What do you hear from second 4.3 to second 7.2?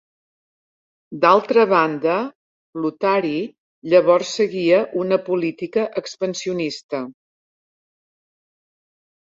seguia una política expansionista.